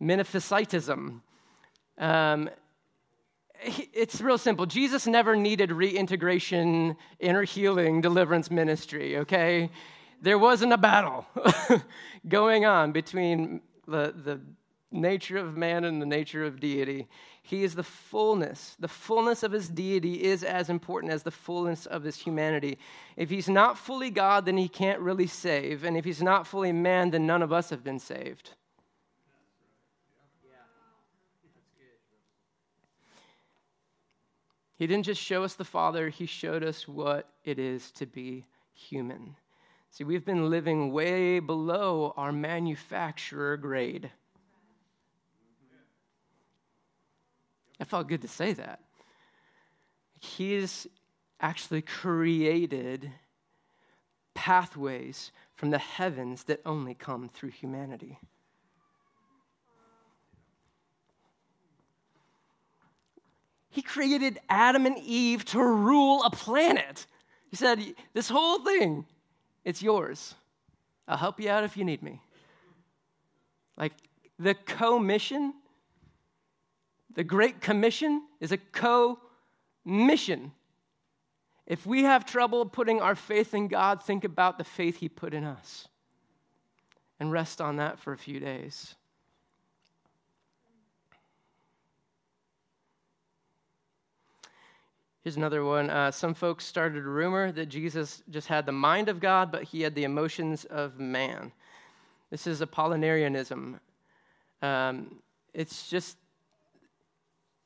[0.00, 1.22] Monophysitism.
[1.98, 2.50] Um,
[3.62, 4.66] it's real simple.
[4.66, 9.70] Jesus never needed reintegration, inner healing, deliverance ministry, okay?
[10.20, 11.26] There wasn't a battle
[12.28, 14.40] going on between the, the
[14.92, 17.08] nature of man and the nature of deity.
[17.42, 18.76] He is the fullness.
[18.78, 22.78] The fullness of his deity is as important as the fullness of his humanity.
[23.16, 25.84] If he's not fully God, then he can't really save.
[25.84, 28.54] And if he's not fully man, then none of us have been saved.
[34.76, 38.46] He didn't just show us the Father, He showed us what it is to be
[38.74, 39.36] human.
[39.90, 44.10] See, we've been living way below our manufacturer grade.
[47.80, 48.80] It felt good to say that.
[50.20, 50.86] He's
[51.40, 53.10] actually created
[54.34, 58.18] pathways from the heavens that only come through humanity.
[63.76, 67.06] He created Adam and Eve to rule a planet.
[67.50, 67.78] He said,
[68.14, 69.04] This whole thing,
[69.66, 70.34] it's yours.
[71.06, 72.22] I'll help you out if you need me.
[73.76, 73.92] Like
[74.38, 75.52] the co mission,
[77.14, 79.18] the Great Commission is a co
[79.84, 80.52] mission.
[81.66, 85.34] If we have trouble putting our faith in God, think about the faith He put
[85.34, 85.86] in us
[87.20, 88.94] and rest on that for a few days.
[95.26, 95.90] Here's another one.
[95.90, 99.64] Uh, some folks started a rumor that Jesus just had the mind of God, but
[99.64, 101.50] he had the emotions of man.
[102.30, 103.80] This is Apollinarianism.
[104.62, 105.16] Um,
[105.52, 106.16] it's just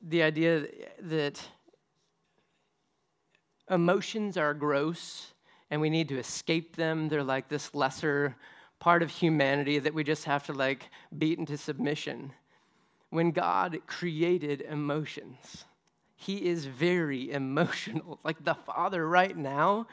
[0.00, 0.68] the idea
[1.02, 1.38] that
[3.68, 5.34] emotions are gross
[5.70, 7.10] and we need to escape them.
[7.10, 8.36] They're like this lesser
[8.78, 10.88] part of humanity that we just have to like
[11.18, 12.32] beat into submission.
[13.10, 15.66] When God created emotions,
[16.20, 18.20] he is very emotional.
[18.22, 19.86] Like the Father right now,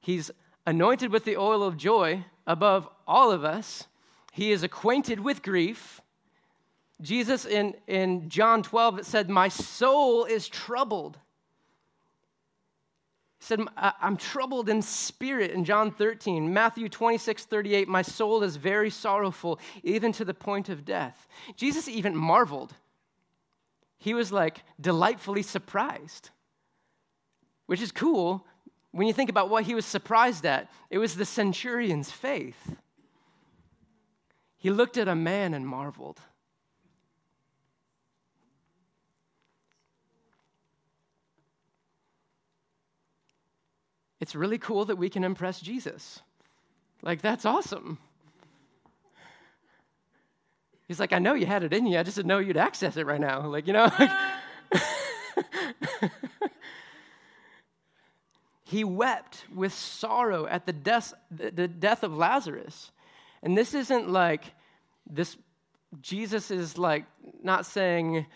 [0.00, 0.30] He's
[0.66, 3.86] anointed with the oil of joy above all of us.
[4.32, 6.00] He is acquainted with grief.
[7.02, 11.18] Jesus in, in John 12, it said, My soul is troubled.
[13.38, 16.52] He said, I'm troubled in spirit in John 13.
[16.52, 21.26] Matthew 26, 38, My soul is very sorrowful, even to the point of death.
[21.56, 22.74] Jesus even marveled
[24.00, 26.30] he was like delightfully surprised,
[27.66, 28.46] which is cool
[28.92, 30.68] when you think about what he was surprised at.
[30.88, 32.76] It was the centurion's faith.
[34.56, 36.20] He looked at a man and marveled.
[44.18, 46.20] It's really cool that we can impress Jesus.
[47.02, 47.98] Like, that's awesome.
[50.90, 52.00] He's like, I know you had it in you.
[52.00, 53.42] I just didn't know you'd access it right now.
[53.46, 53.88] Like, you know?
[58.64, 62.90] he wept with sorrow at the death, the death of Lazarus.
[63.40, 64.42] And this isn't like
[65.08, 65.36] this,
[66.02, 67.04] Jesus is like
[67.40, 68.26] not saying,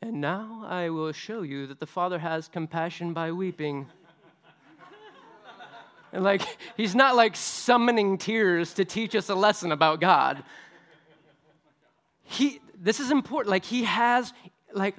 [0.00, 3.86] and now I will show you that the Father has compassion by weeping.
[6.12, 6.42] and like,
[6.76, 10.42] he's not like summoning tears to teach us a lesson about God
[12.32, 14.32] he this is important like he has
[14.72, 14.96] like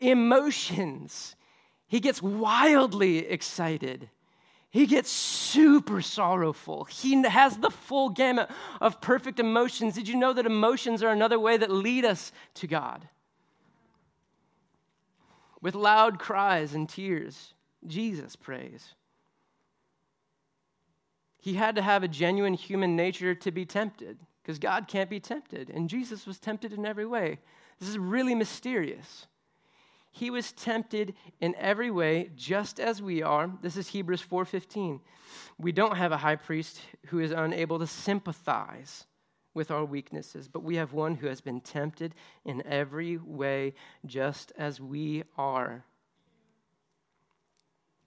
[0.00, 1.34] emotions.
[1.88, 4.10] He gets wildly excited.
[4.70, 6.84] He gets super sorrowful.
[6.84, 8.50] He has the full gamut
[8.80, 9.94] of perfect emotions.
[9.94, 13.08] Did you know that emotions are another way that lead us to god?
[15.62, 17.54] With loud cries and tears
[17.86, 18.94] jesus prays.
[21.38, 25.18] He had to have a genuine human nature to be tempted because God can't be
[25.18, 25.70] tempted.
[25.70, 27.40] And Jesus was tempted in every way.
[27.80, 29.26] This is really mysterious.
[30.12, 33.50] He was tempted in every way just as we are.
[33.60, 35.00] This is Hebrews 4:15.
[35.58, 39.08] We don't have a high priest who is unable to sympathize
[39.52, 43.74] with our weaknesses, but we have one who has been tempted in every way
[44.04, 45.84] just as we are.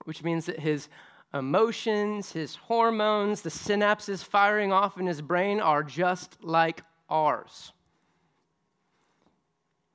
[0.06, 0.88] Which means that his
[1.32, 7.72] emotions, his hormones, the synapses firing off in his brain are just like ours.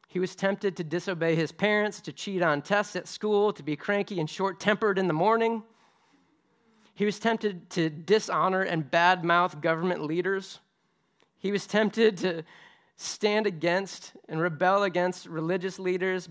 [0.08, 3.76] He was tempted to disobey his parents, to cheat on tests at school, to be
[3.76, 5.64] cranky and short tempered in the morning.
[6.94, 10.62] He was tempted to dishonor and badmouth government leaders.
[11.38, 12.44] He was tempted to
[12.96, 16.30] stand against and rebel against religious leaders,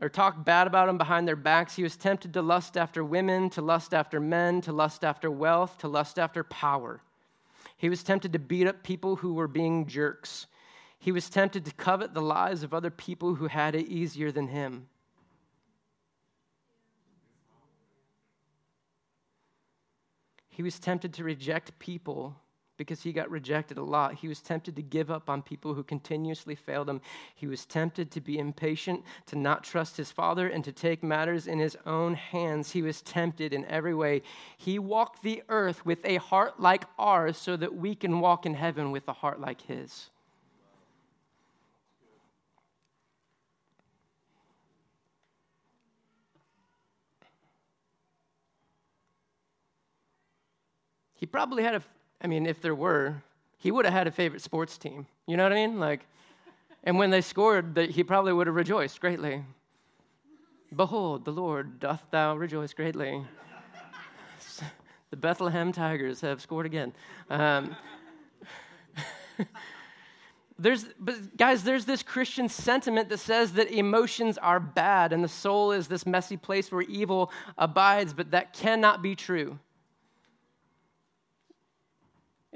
[0.00, 1.76] or talk bad about them behind their backs.
[1.76, 5.78] He was tempted to lust after women, to lust after men, to lust after wealth,
[5.78, 7.02] to lust after power.
[7.76, 10.46] He was tempted to beat up people who were being jerks.
[10.98, 14.48] He was tempted to covet the lives of other people who had it easier than
[14.48, 14.88] him.
[20.48, 22.36] He was tempted to reject people
[22.78, 24.14] because he got rejected a lot.
[24.14, 27.02] He was tempted to give up on people who continuously failed him.
[27.34, 31.46] He was tempted to be impatient, to not trust his father, and to take matters
[31.46, 32.70] in his own hands.
[32.70, 34.22] He was tempted in every way.
[34.56, 38.54] He walked the earth with a heart like ours so that we can walk in
[38.54, 40.08] heaven with a heart like his.
[51.18, 51.82] he probably had a,
[52.20, 53.22] I mean, if there were,
[53.58, 55.06] he would have had a favorite sports team.
[55.26, 55.78] You know what I mean?
[55.78, 56.06] Like,
[56.84, 59.44] and when they scored, he probably would have rejoiced greatly.
[60.74, 63.24] Behold, the Lord, doth thou rejoice greatly.
[65.10, 66.92] the Bethlehem Tigers have scored again.
[67.30, 67.74] Um,
[70.58, 75.28] there's, but guys, there's this Christian sentiment that says that emotions are bad and the
[75.28, 79.58] soul is this messy place where evil abides, but that cannot be true.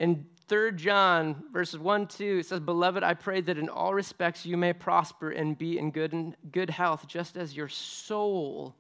[0.02, 4.44] In 3 John verses 1 2, it says, Beloved, I pray that in all respects
[4.44, 8.74] you may prosper and be in good, and good health, just as your soul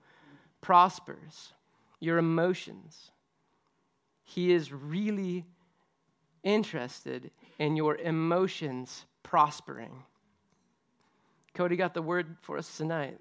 [0.60, 1.52] prospers,
[2.00, 3.12] your emotions.
[4.24, 5.46] He is really
[6.42, 10.02] interested in your emotions prospering.
[11.54, 13.18] Cody got the word for us tonight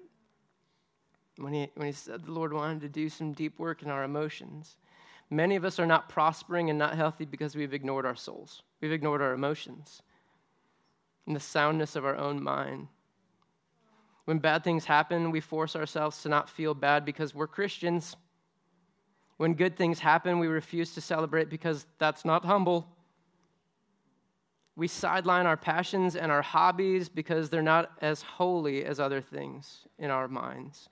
[1.36, 4.02] when he, when he said the Lord wanted to do some deep work in our
[4.02, 4.76] emotions.
[5.32, 8.92] Many of us are not prospering and not healthy because we've ignored our souls, we've
[8.92, 10.02] ignored our emotions
[11.26, 12.88] and the soundness of our own mind.
[14.26, 18.14] When bad things happen, we force ourselves to not feel bad because we're Christians.
[19.38, 22.86] When good things happen, we refuse to celebrate because that's not humble.
[24.76, 29.86] We sideline our passions and our hobbies because they're not as holy as other things
[29.98, 30.90] in our minds.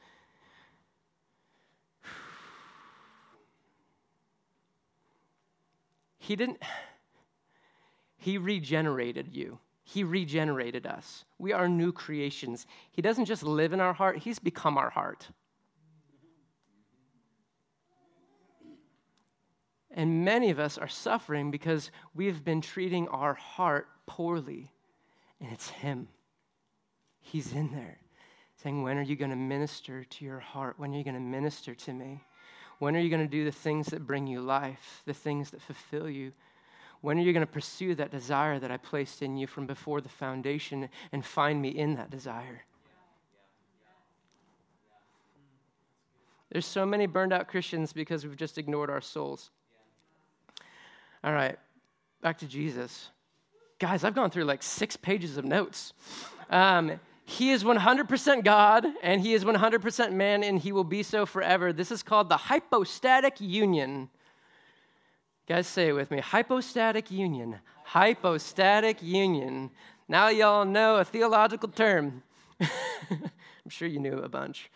[6.30, 6.62] He didn't,
[8.16, 9.58] He regenerated you.
[9.82, 11.24] He regenerated us.
[11.38, 12.68] We are new creations.
[12.92, 15.26] He doesn't just live in our heart, He's become our heart.
[19.90, 24.70] And many of us are suffering because we've been treating our heart poorly.
[25.40, 26.06] And it's Him.
[27.20, 27.98] He's in there
[28.62, 30.78] saying, When are you going to minister to your heart?
[30.78, 32.22] When are you going to minister to me?
[32.80, 35.60] When are you going to do the things that bring you life, the things that
[35.60, 36.32] fulfill you?
[37.02, 40.00] When are you going to pursue that desire that I placed in you from before
[40.00, 42.62] the foundation and find me in that desire?
[46.50, 49.50] There's so many burned out Christians because we've just ignored our souls.
[51.22, 51.58] All right,
[52.22, 53.10] back to Jesus.
[53.78, 55.92] Guys, I've gone through like six pages of notes.
[56.48, 56.98] Um,
[57.30, 61.72] he is 100% God and he is 100% man and he will be so forever.
[61.72, 64.08] This is called the hypostatic union.
[65.46, 67.60] Guys, say it with me hypostatic union.
[67.84, 69.70] Hypostatic union.
[70.08, 72.24] Now, y'all know a theological term.
[72.60, 74.70] I'm sure you knew a bunch.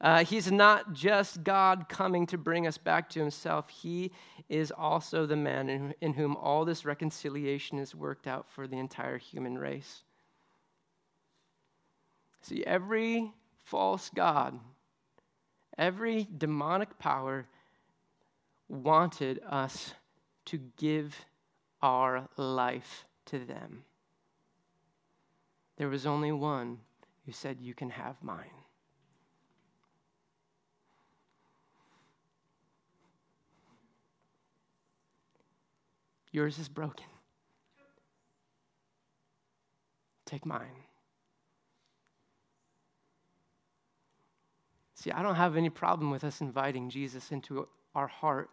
[0.00, 4.10] Uh, he's not just God coming to bring us back to himself, he
[4.48, 8.78] is also the man in, in whom all this reconciliation is worked out for the
[8.78, 10.02] entire human race.
[12.42, 13.32] See, every
[13.64, 14.58] false God,
[15.76, 17.46] every demonic power
[18.68, 19.94] wanted us
[20.46, 21.26] to give
[21.82, 23.84] our life to them.
[25.76, 26.78] There was only one
[27.26, 28.50] who said, You can have mine.
[36.32, 37.06] Yours is broken.
[40.26, 40.84] Take mine.
[45.00, 48.50] See, I don't have any problem with us inviting Jesus into our heart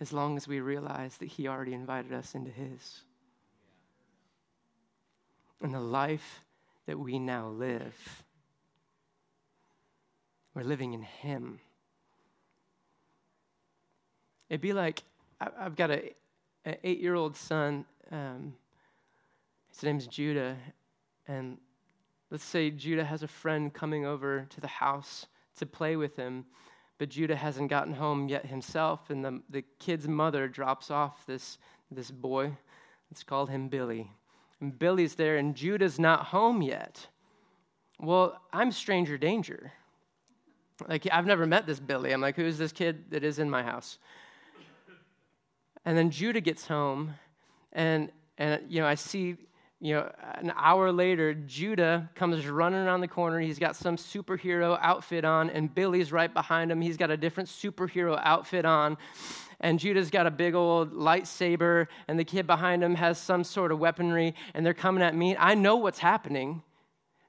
[0.00, 3.02] as long as we realize that He already invited us into His.
[5.62, 6.42] And the life
[6.86, 8.24] that we now live,
[10.56, 11.60] we're living in Him.
[14.50, 15.04] It'd be like
[15.40, 16.02] I've got a,
[16.64, 17.84] an eight year old son.
[18.10, 18.54] Um,
[19.68, 20.56] his name's Judah.
[21.28, 21.58] And
[22.30, 25.26] Let's say Judah has a friend coming over to the house
[25.58, 26.46] to play with him,
[26.98, 31.58] but Judah hasn't gotten home yet himself, and the, the kid's mother drops off this,
[31.90, 32.56] this boy.
[33.10, 34.10] Let's call him Billy.
[34.60, 37.06] And Billy's there, and Judah's not home yet.
[38.00, 39.72] Well, I'm stranger danger.
[40.88, 42.12] Like, I've never met this Billy.
[42.12, 43.98] I'm like, who's this kid that is in my house?
[45.84, 47.14] And then Judah gets home,
[47.72, 49.36] and, and you know, I see
[49.80, 53.40] you know, an hour later, Judah comes running around the corner.
[53.40, 56.80] He's got some superhero outfit on, and Billy's right behind him.
[56.80, 58.96] He's got a different superhero outfit on.
[59.60, 63.70] And Judah's got a big old lightsaber, and the kid behind him has some sort
[63.70, 65.36] of weaponry, and they're coming at me.
[65.36, 66.62] I know what's happening.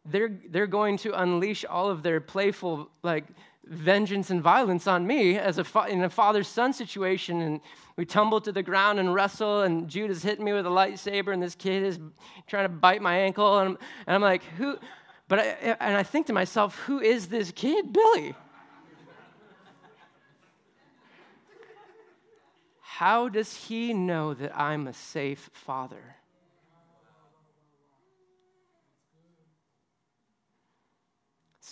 [0.06, 3.26] They're, they're going to unleash all of their playful, like,
[3.70, 7.42] vengeance and violence on me as a fa- in a father son situation.
[7.42, 7.62] And
[7.96, 11.42] we tumble to the ground and wrestle, and Judah's hitting me with a lightsaber, and
[11.42, 12.00] this kid is
[12.48, 13.60] trying to bite my ankle.
[13.60, 14.78] And I'm, and I'm like, who?
[15.28, 15.44] But I,
[15.80, 18.36] and I think to myself, who is this kid, Billy?
[22.82, 26.17] how does he know that I'm a safe father?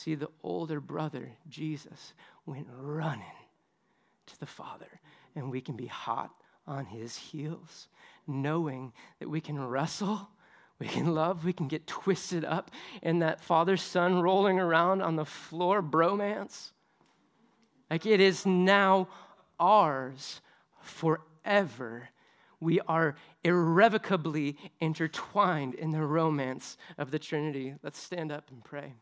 [0.05, 2.13] See, the older brother, Jesus,
[2.45, 3.25] went running
[4.27, 5.01] to the Father,
[5.35, 6.29] and we can be hot
[6.67, 7.87] on his heels,
[8.27, 10.29] knowing that we can wrestle,
[10.77, 12.69] we can love, we can get twisted up
[13.01, 16.69] in that father son rolling around on the floor bromance.
[17.89, 19.07] Like it is now
[19.59, 20.39] ours
[20.81, 22.09] forever.
[22.59, 27.73] We are irrevocably intertwined in the romance of the Trinity.
[27.81, 28.93] Let's stand up and pray.